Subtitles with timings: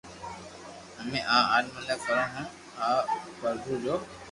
[1.01, 2.45] اپي آ اردنا ڪرو ھون
[2.85, 2.95] او
[3.39, 3.95] پرڀو جو